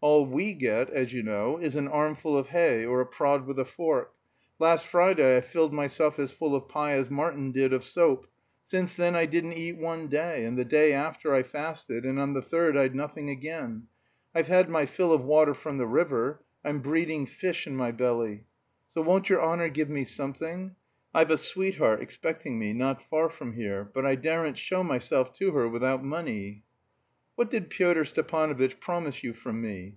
All 0.00 0.26
we 0.26 0.52
get, 0.54 0.90
as 0.90 1.12
you 1.12 1.24
know, 1.24 1.56
is 1.56 1.74
an 1.74 1.88
armful 1.88 2.38
of 2.38 2.46
hay, 2.46 2.84
or 2.86 3.00
a 3.00 3.04
prod 3.06 3.44
with 3.48 3.58
a 3.58 3.64
fork. 3.64 4.14
Last 4.60 4.86
Friday 4.86 5.36
I 5.36 5.40
filled 5.40 5.72
myself 5.74 6.20
as 6.20 6.30
full 6.30 6.54
of 6.54 6.68
pie 6.68 6.92
as 6.92 7.10
Martin 7.10 7.50
did 7.50 7.72
of 7.72 7.84
soap; 7.84 8.28
since 8.64 8.94
then 8.94 9.16
I 9.16 9.26
didn't 9.26 9.54
eat 9.54 9.76
one 9.76 10.06
day, 10.06 10.44
and 10.44 10.56
the 10.56 10.64
day 10.64 10.92
after 10.92 11.34
I 11.34 11.42
fasted, 11.42 12.04
and 12.06 12.16
on 12.20 12.32
the 12.32 12.40
third 12.42 12.76
I'd 12.76 12.94
nothing 12.94 13.28
again. 13.28 13.88
I've 14.36 14.46
had 14.46 14.70
my 14.70 14.86
fill 14.86 15.12
of 15.12 15.24
water 15.24 15.52
from 15.52 15.78
the 15.78 15.86
river. 15.88 16.44
I'm 16.64 16.78
breeding 16.80 17.26
fish 17.26 17.66
in 17.66 17.74
my 17.74 17.90
belly.... 17.90 18.44
So 18.94 19.02
won't 19.02 19.28
your 19.28 19.42
honour 19.42 19.68
give 19.68 19.88
me 19.90 20.04
something? 20.04 20.76
I've 21.12 21.32
a 21.32 21.36
sweetheart 21.38 22.00
expecting 22.02 22.56
me 22.56 22.72
not 22.72 23.02
far 23.02 23.28
from 23.28 23.54
here, 23.54 23.90
but 23.92 24.06
I 24.06 24.14
daren't 24.14 24.58
show 24.58 24.84
myself 24.84 25.32
to 25.38 25.50
her 25.50 25.68
without 25.68 26.04
money." 26.04 26.62
"What 27.34 27.52
did 27.52 27.70
Pyotr 27.70 28.04
Stepanovitch 28.04 28.80
promise 28.80 29.22
you 29.22 29.32
from 29.32 29.60
me?" 29.62 29.96